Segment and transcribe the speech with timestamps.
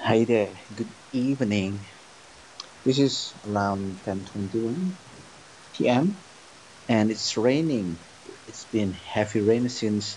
[0.00, 1.84] Hi there, good evening.
[2.84, 4.96] This is around 10:21
[5.76, 6.16] p.m.
[6.88, 7.98] and it's raining.
[8.48, 10.16] It's been heavy rain since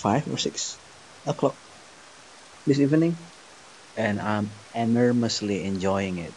[0.00, 0.80] 5 or 6
[1.26, 1.58] o'clock
[2.66, 3.18] this evening
[3.96, 6.32] and I'm enormously enjoying it.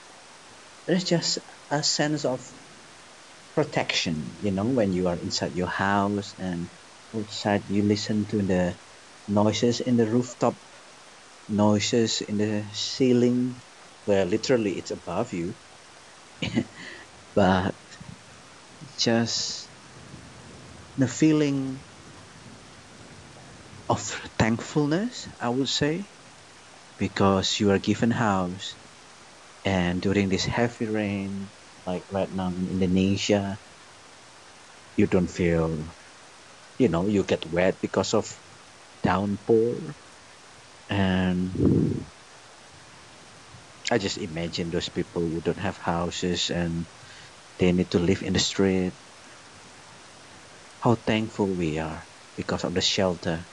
[0.86, 1.40] There's just
[1.72, 2.44] a sense of
[3.56, 6.68] protection, you know, when you are inside your house and
[7.16, 8.76] outside you listen to the
[9.28, 10.56] noises in the rooftop,
[11.50, 13.64] noises in the ceiling
[14.06, 15.58] where literally it's above you.
[17.36, 17.78] but
[18.98, 19.72] just
[20.98, 21.84] the feeling
[23.90, 24.00] of
[24.40, 26.14] thankfulness, I would say,
[26.98, 28.78] because you are given house
[29.66, 31.52] and during this heavy rain,
[31.86, 33.60] like right now in Indonesia,
[34.96, 35.96] you don't feel,
[36.78, 38.42] you know, you get wet because of
[39.04, 39.98] downpour.
[40.90, 41.58] And
[43.92, 46.88] I just imagine those people who don't have houses and
[47.60, 48.94] they need to live in the street.
[50.80, 53.48] How thankful we are because of the shelter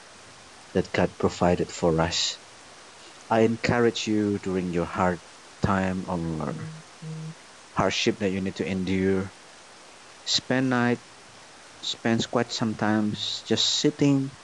[0.74, 2.40] that God provided for us.
[3.30, 5.22] I encourage you during your hard
[5.62, 6.72] time or
[7.72, 9.34] hardship that you need to endure.
[10.24, 11.00] Spend night,
[11.82, 14.36] spend quite sometimes just sitting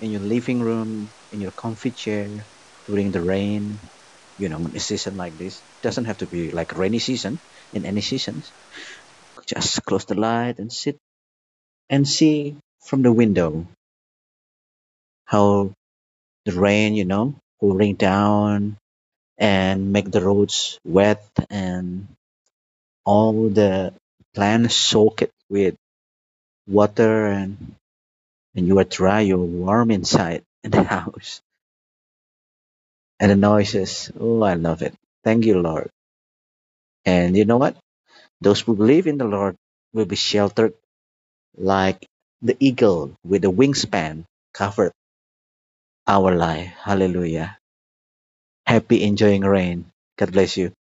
[0.00, 2.28] in your living room, in your comfy chair
[2.86, 3.78] during the rain,
[4.38, 5.62] you know, in a season like this.
[5.82, 7.38] Doesn't have to be like rainy season
[7.72, 8.52] in any seasons.
[9.46, 10.96] Just close the light and sit
[11.90, 13.66] and see from the window
[15.26, 15.72] how
[16.44, 18.76] the rain, you know, pouring down
[19.38, 22.08] and make the roads wet and
[23.04, 23.92] all the
[24.34, 25.74] plants soak it with
[26.66, 27.74] water and
[28.56, 31.42] and you are dry, you're warm inside in the house.
[33.20, 34.94] And the noises, oh, I love it.
[35.24, 35.90] Thank you, Lord.
[37.06, 37.76] And you know what?
[38.40, 39.56] Those who believe in the Lord
[39.94, 40.74] will be sheltered
[41.56, 42.06] like
[42.42, 44.24] the eagle with a wingspan
[44.54, 44.92] covered
[46.08, 46.72] our life.
[46.84, 47.58] Hallelujah.
[48.66, 49.86] Happy enjoying rain.
[50.18, 50.72] God bless you.